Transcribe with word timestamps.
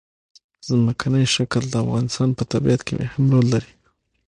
ځمکنی 0.67 1.23
شکل 1.35 1.63
د 1.69 1.75
افغانستان 1.83 2.29
په 2.37 2.43
طبیعت 2.51 2.81
کې 2.87 2.93
مهم 3.01 3.25
رول 3.33 3.47
لري. 3.53 3.71